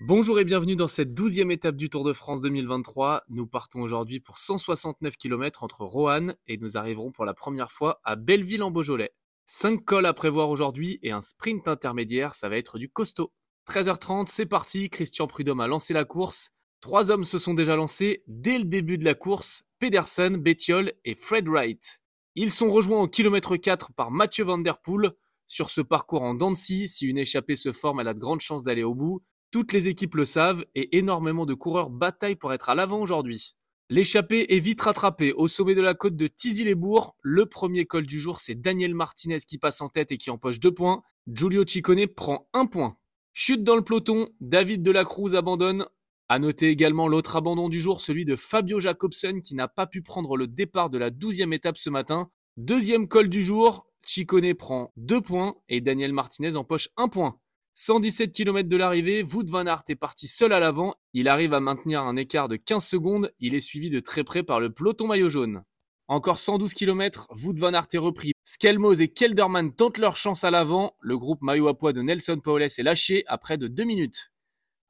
Bonjour 0.00 0.40
et 0.40 0.44
bienvenue 0.44 0.74
dans 0.74 0.88
cette 0.88 1.14
douzième 1.14 1.52
étape 1.52 1.76
du 1.76 1.88
Tour 1.88 2.02
de 2.02 2.12
France 2.12 2.40
2023. 2.40 3.22
Nous 3.28 3.46
partons 3.46 3.80
aujourd'hui 3.80 4.18
pour 4.18 4.40
169 4.40 5.16
km 5.16 5.62
entre 5.62 5.84
Roanne 5.84 6.34
et 6.48 6.56
nous 6.56 6.76
arriverons 6.76 7.12
pour 7.12 7.24
la 7.24 7.32
première 7.32 7.70
fois 7.70 8.00
à 8.02 8.16
Belleville 8.16 8.64
en 8.64 8.72
Beaujolais. 8.72 9.14
Cinq 9.46 9.84
cols 9.84 10.06
à 10.06 10.12
prévoir 10.12 10.50
aujourd'hui 10.50 10.98
et 11.04 11.12
un 11.12 11.22
sprint 11.22 11.68
intermédiaire, 11.68 12.34
ça 12.34 12.48
va 12.48 12.56
être 12.56 12.76
du 12.76 12.88
costaud. 12.88 13.32
13h30, 13.68 14.26
c'est 14.26 14.46
parti, 14.46 14.90
Christian 14.90 15.28
Prudhomme 15.28 15.60
a 15.60 15.68
lancé 15.68 15.94
la 15.94 16.04
course. 16.04 16.50
Trois 16.80 17.12
hommes 17.12 17.24
se 17.24 17.38
sont 17.38 17.54
déjà 17.54 17.76
lancés 17.76 18.24
dès 18.26 18.58
le 18.58 18.64
début 18.64 18.98
de 18.98 19.04
la 19.04 19.14
course, 19.14 19.62
Pedersen, 19.78 20.36
Bettiol 20.38 20.92
et 21.04 21.14
Fred 21.14 21.46
Wright. 21.46 22.00
Ils 22.34 22.50
sont 22.50 22.68
rejoints 22.68 23.02
au 23.02 23.08
kilomètre 23.08 23.56
4 23.56 23.92
par 23.92 24.10
Mathieu 24.10 24.42
Van 24.42 24.58
Der 24.58 24.78
Poel. 24.78 25.12
Sur 25.46 25.70
ce 25.70 25.80
parcours 25.80 26.22
en 26.22 26.34
Dancy, 26.34 26.88
si 26.88 27.06
une 27.06 27.18
échappée 27.18 27.54
se 27.54 27.70
forme, 27.70 28.00
elle 28.00 28.08
a 28.08 28.14
de 28.14 28.18
grandes 28.18 28.40
chances 28.40 28.64
d'aller 28.64 28.82
au 28.82 28.94
bout. 28.94 29.22
Toutes 29.54 29.72
les 29.72 29.86
équipes 29.86 30.16
le 30.16 30.24
savent 30.24 30.64
et 30.74 30.98
énormément 30.98 31.46
de 31.46 31.54
coureurs 31.54 31.88
bataillent 31.88 32.34
pour 32.34 32.52
être 32.52 32.70
à 32.70 32.74
l'avant 32.74 32.98
aujourd'hui. 32.98 33.54
L'échappée 33.88 34.52
est 34.52 34.58
vite 34.58 34.80
rattrapée 34.80 35.32
au 35.32 35.46
sommet 35.46 35.76
de 35.76 35.80
la 35.80 35.94
côte 35.94 36.16
de 36.16 36.26
Tizy-les-Bourgs. 36.26 37.14
Le 37.22 37.46
premier 37.46 37.86
col 37.86 38.04
du 38.04 38.18
jour, 38.18 38.40
c'est 38.40 38.60
Daniel 38.60 38.96
Martinez 38.96 39.38
qui 39.46 39.58
passe 39.58 39.80
en 39.80 39.88
tête 39.88 40.10
et 40.10 40.16
qui 40.16 40.30
empoche 40.30 40.58
deux 40.58 40.74
points. 40.74 41.04
Giulio 41.28 41.64
Ciccone 41.64 42.08
prend 42.08 42.48
un 42.52 42.66
point. 42.66 42.96
Chute 43.32 43.62
dans 43.62 43.76
le 43.76 43.84
peloton, 43.84 44.28
David 44.40 44.82
Delacruz 44.82 45.36
abandonne. 45.36 45.86
À 46.28 46.40
noter 46.40 46.70
également 46.70 47.06
l'autre 47.06 47.36
abandon 47.36 47.68
du 47.68 47.80
jour, 47.80 48.00
celui 48.00 48.24
de 48.24 48.34
Fabio 48.34 48.80
Jacobsen 48.80 49.40
qui 49.40 49.54
n'a 49.54 49.68
pas 49.68 49.86
pu 49.86 50.02
prendre 50.02 50.36
le 50.36 50.48
départ 50.48 50.90
de 50.90 50.98
la 50.98 51.10
douzième 51.10 51.52
étape 51.52 51.78
ce 51.78 51.90
matin. 51.90 52.28
Deuxième 52.56 53.06
col 53.06 53.28
du 53.28 53.44
jour, 53.44 53.86
Ciccone 54.02 54.52
prend 54.54 54.92
deux 54.96 55.20
points 55.20 55.54
et 55.68 55.80
Daniel 55.80 56.12
Martinez 56.12 56.56
empoche 56.56 56.88
un 56.96 57.06
point. 57.06 57.38
117 57.76 58.30
km 58.30 58.68
de 58.68 58.76
l'arrivée, 58.76 59.24
Wout 59.24 59.46
van 59.48 59.66
Aert 59.66 59.82
est 59.88 59.96
parti 59.96 60.28
seul 60.28 60.52
à 60.52 60.60
l'avant. 60.60 60.94
Il 61.12 61.26
arrive 61.26 61.52
à 61.54 61.58
maintenir 61.58 62.02
un 62.02 62.14
écart 62.14 62.46
de 62.46 62.54
15 62.54 62.86
secondes. 62.86 63.32
Il 63.40 63.56
est 63.56 63.60
suivi 63.60 63.90
de 63.90 63.98
très 63.98 64.22
près 64.22 64.44
par 64.44 64.60
le 64.60 64.72
peloton 64.72 65.08
maillot 65.08 65.28
jaune. 65.28 65.64
Encore 66.06 66.38
112 66.38 66.72
km, 66.72 67.26
Wout 67.34 67.58
van 67.58 67.74
Aert 67.74 67.88
est 67.92 67.98
repris. 67.98 68.30
Skelmos 68.44 69.00
et 69.00 69.08
Kelderman 69.08 69.74
tentent 69.74 69.98
leur 69.98 70.16
chance 70.16 70.44
à 70.44 70.52
l'avant. 70.52 70.94
Le 71.00 71.18
groupe 71.18 71.42
maillot 71.42 71.66
à 71.66 71.76
poids 71.76 71.92
de 71.92 72.00
Nelson 72.00 72.38
Paoles 72.38 72.62
est 72.62 72.82
lâché 72.84 73.24
après 73.26 73.58
de 73.58 73.66
2 73.66 73.82
minutes. 73.82 74.30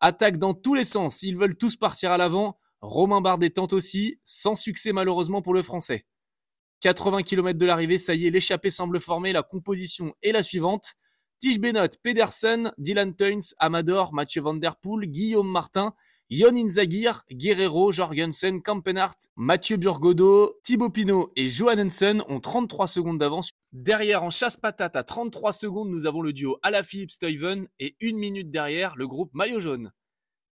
Attaque 0.00 0.36
dans 0.36 0.52
tous 0.52 0.74
les 0.74 0.84
sens. 0.84 1.22
Ils 1.22 1.38
veulent 1.38 1.56
tous 1.56 1.76
partir 1.76 2.10
à 2.10 2.18
l'avant. 2.18 2.58
Romain 2.82 3.22
Bardet 3.22 3.48
tente 3.48 3.72
aussi, 3.72 4.20
sans 4.24 4.54
succès 4.54 4.92
malheureusement 4.92 5.40
pour 5.40 5.54
le 5.54 5.62
français. 5.62 6.04
80 6.80 7.22
km 7.22 7.58
de 7.58 7.64
l'arrivée, 7.64 7.96
ça 7.96 8.14
y 8.14 8.26
est, 8.26 8.30
l'échappée 8.30 8.68
semble 8.68 9.00
former. 9.00 9.32
La 9.32 9.42
composition 9.42 10.14
est 10.22 10.32
la 10.32 10.42
suivante. 10.42 10.92
Tige 11.44 11.60
Benot, 11.60 11.98
Pedersen, 12.02 12.72
Dylan 12.78 13.12
Teuns, 13.12 13.54
Amador, 13.58 14.14
Mathieu 14.14 14.40
Van 14.40 14.54
Der 14.54 14.76
Poel, 14.80 15.06
Guillaume 15.06 15.50
Martin, 15.50 15.92
Yon 16.30 16.54
Inzagir, 16.54 17.22
Guerrero, 17.30 17.92
Jorgensen, 17.92 18.62
Kampenhardt, 18.62 19.28
Mathieu 19.36 19.76
Burgodo, 19.76 20.58
Thibaut 20.62 20.88
Pinot 20.88 21.32
et 21.36 21.50
Johannessen 21.50 22.22
ont 22.28 22.40
33 22.40 22.86
secondes 22.86 23.18
d'avance. 23.18 23.50
Derrière, 23.74 24.22
en 24.22 24.30
chasse-patate, 24.30 24.96
à 24.96 25.02
33 25.02 25.52
secondes, 25.52 25.90
nous 25.90 26.06
avons 26.06 26.22
le 26.22 26.32
duo 26.32 26.56
Alaphilippe 26.62 27.10
Stuyven 27.10 27.68
et 27.78 27.94
une 28.00 28.16
minute 28.16 28.50
derrière, 28.50 28.96
le 28.96 29.06
groupe 29.06 29.34
Maillot 29.34 29.60
Jaune. 29.60 29.92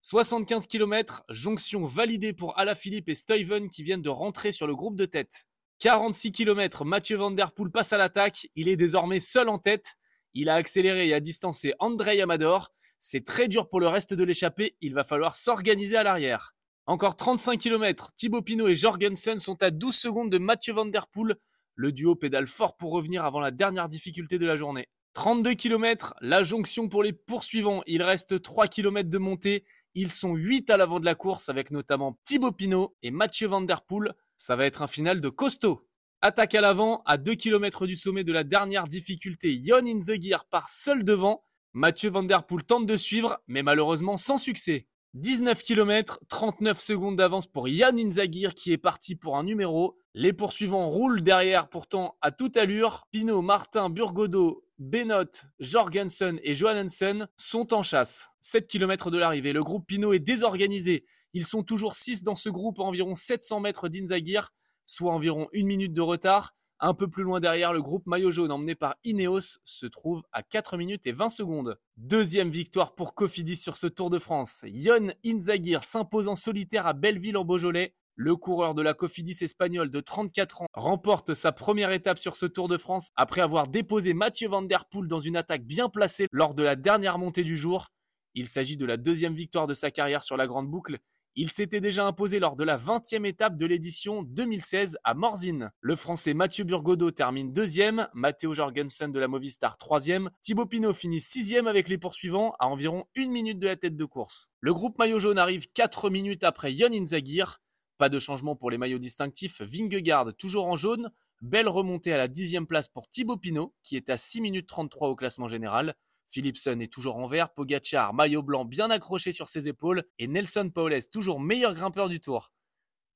75 0.01 0.67
km, 0.67 1.23
jonction 1.29 1.85
validée 1.85 2.33
pour 2.33 2.59
Alaphilippe 2.59 3.11
et 3.11 3.15
Stuyven 3.15 3.71
qui 3.71 3.85
viennent 3.85 4.03
de 4.03 4.09
rentrer 4.09 4.51
sur 4.51 4.67
le 4.67 4.75
groupe 4.75 4.97
de 4.97 5.07
tête. 5.07 5.47
46 5.79 6.33
km, 6.33 6.85
Mathieu 6.85 7.17
Van 7.17 7.31
Der 7.31 7.53
Poel 7.53 7.71
passe 7.71 7.93
à 7.93 7.97
l'attaque, 7.97 8.49
il 8.57 8.69
est 8.69 8.77
désormais 8.77 9.21
seul 9.21 9.49
en 9.49 9.61
tête. 9.61 9.95
Il 10.35 10.49
a 10.49 10.55
accéléré 10.55 11.09
et 11.09 11.15
a 11.15 11.21
distancé 11.21 11.75
Andrei 11.79 12.21
Amador. 12.21 12.73
C'est 13.01 13.25
très 13.25 13.49
dur 13.49 13.69
pour 13.69 13.81
le 13.81 13.89
reste 13.89 14.15
de 14.15 14.25
l'échappée. 14.25 14.77
Il 14.81 14.95
va 14.95 15.05
falloir 15.05 15.35
s'organiser 15.35 15.97
à 15.97 16.03
l'arrière. 16.03 16.55
Encore 16.87 17.17
35 17.17 17.59
km. 17.59 18.13
Thibaut 18.15 18.43
Pinot 18.43 18.69
et 18.69 18.75
Jorgensen 18.75 19.39
sont 19.39 19.63
à 19.63 19.71
12 19.71 19.95
secondes 19.95 20.31
de 20.31 20.39
Mathieu 20.39 20.73
Van 20.73 20.87
Der 20.87 21.07
Poel. 21.09 21.37
Le 21.75 21.93
duo 21.93 22.15
pédale 22.15 22.47
fort 22.47 22.77
pour 22.77 22.93
revenir 22.93 23.25
avant 23.25 23.41
la 23.41 23.51
dernière 23.51 23.89
difficulté 23.89 24.39
de 24.39 24.47
la 24.47 24.57
journée. 24.57 24.89
32 25.15 25.55
km, 25.55 26.15
la 26.21 26.43
jonction 26.43 26.89
pour 26.89 27.03
les 27.03 27.13
poursuivants. 27.13 27.83
Il 27.87 28.03
reste 28.03 28.43
3 28.43 28.69
km 28.69 29.09
de 29.09 29.19
montée. 29.19 29.65
Ils 29.95 30.13
sont 30.13 30.35
8 30.35 30.71
à 30.71 30.77
l'avant 30.77 31.01
de 31.01 31.05
la 31.05 31.15
course 31.15 31.49
avec 31.49 31.71
notamment 31.71 32.19
Thibaut 32.25 32.53
Pinot 32.53 32.95
et 33.03 33.11
Mathieu 33.11 33.49
Van 33.49 33.61
Der 33.61 33.83
Poel. 33.83 34.13
Ça 34.37 34.55
va 34.57 34.67
être 34.67 34.83
un 34.83 34.87
final 34.87 35.21
de 35.21 35.29
costaud. 35.29 35.89
Attaque 36.23 36.55
à 36.55 36.61
l'avant, 36.61 37.03
à 37.07 37.17
2 37.17 37.35
km 37.35 37.87
du 37.87 37.97
sommet 37.97 38.25
de 38.25 38.33
la 38.33 38.45
dernière 38.45 38.87
difficulté, 38.87 39.55
Yon 39.55 39.87
in 39.87 40.01
the 40.01 40.21
Gear 40.21 40.45
part 40.45 40.69
seul 40.69 41.03
devant. 41.03 41.43
Mathieu 41.73 42.11
Van 42.11 42.23
Der 42.23 42.43
Poel 42.43 42.63
tente 42.63 42.85
de 42.85 42.99
suivre, 42.99 43.39
mais 43.47 43.63
malheureusement 43.63 44.19
sans 44.19 44.37
succès. 44.37 44.87
19 45.15 45.63
km, 45.63 46.21
39 46.29 46.79
secondes 46.79 47.17
d'avance 47.17 47.47
pour 47.47 47.69
Yann 47.69 47.99
Inzagir 47.99 48.55
qui 48.55 48.71
est 48.71 48.77
parti 48.77 49.17
pour 49.17 49.39
un 49.39 49.45
numéro. 49.45 49.97
Les 50.13 50.35
poursuivants 50.35 50.89
roulent 50.89 51.23
derrière 51.23 51.71
pourtant 51.71 52.19
à 52.21 52.33
toute 52.33 52.59
allure. 52.59 53.07
Pinot, 53.11 53.41
Martin, 53.41 53.89
Burgodo, 53.89 54.63
Benot, 54.79 55.31
Jorgensen 55.59 56.39
et 56.43 56.53
Johannessen 56.53 57.29
sont 57.39 57.73
en 57.73 57.83
chasse. 57.83 58.29
7 58.43 58.67
km 58.67 59.11
de 59.11 59.17
l'arrivée, 59.17 59.55
le 59.55 59.65
groupe 59.65 59.87
Pinot 59.87 60.13
est 60.13 60.19
désorganisé. 60.19 61.07
Ils 61.33 61.47
sont 61.47 61.63
toujours 61.63 61.95
6 61.95 62.25
dans 62.25 62.35
ce 62.35 62.51
groupe 62.51 62.79
à 62.79 62.83
environ 62.83 63.15
700 63.15 63.61
mètres 63.61 63.89
d'Inzagir 63.89 64.51
soit 64.91 65.13
environ 65.13 65.49
une 65.53 65.69
minute 65.69 65.95
de 65.95 66.01
retard. 66.01 66.53
Un 66.81 66.95
peu 66.95 67.09
plus 67.09 67.23
loin 67.23 67.41
derrière, 67.41 67.73
le 67.73 67.83
groupe 67.83 68.07
maillot 68.07 68.33
jaune 68.33 68.51
emmené 68.51 68.75
par 68.75 68.97
Ineos 69.05 69.59
se 69.65 69.87
trouve 69.87 70.23
à 70.33 70.43
4 70.43 70.79
minutes 70.79 71.07
et 71.07 71.13
20 71.13 71.29
secondes. 71.29 71.79
Deuxième 71.97 72.51
victoire 72.51 72.95
pour 72.95 73.15
Cofidis 73.15 73.57
sur 73.57 73.77
ce 73.77 73.87
Tour 73.87 74.11
de 74.11 74.19
France. 74.19 74.65
Yon 74.67 75.13
Inzagir 75.25 75.85
s'impose 75.85 76.27
en 76.27 76.35
solitaire 76.35 76.87
à 76.87 76.93
Belleville 76.93 77.37
en 77.37 77.45
Beaujolais. 77.45 77.95
Le 78.17 78.35
coureur 78.35 78.75
de 78.75 78.83
la 78.83 78.95
Cofidis 78.95 79.45
espagnole 79.45 79.91
de 79.91 80.01
34 80.01 80.63
ans 80.63 80.67
remporte 80.73 81.35
sa 81.35 81.53
première 81.53 81.93
étape 81.93 82.19
sur 82.19 82.35
ce 82.35 82.47
Tour 82.47 82.67
de 82.67 82.77
France 82.77 83.09
après 83.15 83.43
avoir 83.43 83.69
déposé 83.69 84.13
Mathieu 84.13 84.49
Van 84.49 84.63
Der 84.63 84.87
Poel 84.87 85.07
dans 85.07 85.21
une 85.21 85.37
attaque 85.37 85.65
bien 85.65 85.89
placée 85.89 86.27
lors 86.33 86.55
de 86.55 86.63
la 86.63 86.77
dernière 86.77 87.19
montée 87.19 87.45
du 87.45 87.57
jour. 87.57 87.89
Il 88.35 88.47
s'agit 88.47 88.77
de 88.77 88.87
la 88.87 88.97
deuxième 88.97 89.35
victoire 89.35 89.67
de 89.67 89.75
sa 89.75 89.91
carrière 89.91 90.23
sur 90.23 90.37
la 90.37 90.47
grande 90.47 90.69
boucle 90.69 90.99
il 91.37 91.51
s'était 91.51 91.81
déjà 91.81 92.05
imposé 92.05 92.39
lors 92.39 92.57
de 92.57 92.65
la 92.65 92.77
20e 92.77 93.25
étape 93.25 93.57
de 93.57 93.67
l'édition 93.67 94.23
2016 94.25 94.99
à 95.05 95.15
Morzine. 95.15 95.71
Le 95.81 95.95
français 95.95 96.35
Mathieu 96.35 96.65
Burgodo 96.65 97.11
termine 97.13 97.53
deuxième, 97.53 98.09
Matteo 98.15 98.53
Jorgensen 98.53 99.13
de 99.13 99.21
la 99.21 99.29
Movistar 99.29 99.79
troisième, 99.79 100.31
Thibaut 100.43 100.67
Pinot 100.67 100.93
finit 100.93 101.21
sixième 101.21 101.67
avec 101.67 101.89
les 101.89 101.99
poursuivants 101.99 102.55
à 102.59 102.67
environ 102.67 103.05
une 103.15 103.31
minute 103.31 103.61
de 103.61 103.69
la 103.69 103.77
tête 103.77 103.97
de 103.97 104.05
course. 104.05 104.51
Le 104.61 104.75
groupe 104.75 104.99
maillot 104.99 105.21
jaune 105.21 105.39
arrive 105.39 105.67
4 105.73 106.11
minutes 106.11 106.45
après 106.45 106.73
Yon 106.73 106.93
Inzagir. 106.93 107.59
Pas 107.97 108.09
de 108.09 108.19
changement 108.19 108.57
pour 108.57 108.71
les 108.71 108.79
maillots 108.79 108.99
distinctifs, 108.99 109.63
Vingegaard 109.63 110.35
toujours 110.35 110.67
en 110.67 110.77
jaune, 110.77 111.11
belle 111.43 111.69
remontée 111.69 112.13
à 112.13 112.19
la 112.19 112.29
dixième 112.29 112.67
place 112.67 112.89
pour 112.89 113.09
Thibaut 113.09 113.37
Pinot 113.37 113.73
qui 113.83 113.97
est 113.97 114.11
à 114.11 114.19
6 114.19 114.41
minutes 114.41 114.67
33 114.67 115.09
au 115.09 115.17
classement 115.17 115.49
général. 115.49 115.95
Philipson 116.31 116.79
est 116.79 116.93
toujours 116.93 117.17
en 117.17 117.27
vert, 117.27 117.53
Pogachar, 117.53 118.15
maillot 118.15 118.43
blanc 118.43 118.65
bien 118.65 118.89
accroché 118.89 119.33
sur 119.33 119.49
ses 119.49 119.67
épaules 119.67 120.05
et 120.21 120.29
Nelson 120.29 120.71
Paoles 120.73 121.09
toujours 121.13 121.41
meilleur 121.41 121.75
grimpeur 121.75 122.09
du 122.09 122.21
tour. 122.21 122.53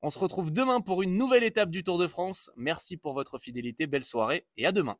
On 0.01 0.09
se 0.09 0.19
retrouve 0.19 0.51
demain 0.51 0.81
pour 0.81 1.01
une 1.01 1.17
nouvelle 1.17 1.45
étape 1.45 1.71
du 1.71 1.83
Tour 1.83 1.97
de 1.97 2.07
France. 2.07 2.51
Merci 2.57 2.97
pour 2.97 3.13
votre 3.13 3.39
fidélité, 3.39 3.87
belle 3.87 4.03
soirée 4.03 4.45
et 4.57 4.65
à 4.65 4.71
demain. 4.71 4.97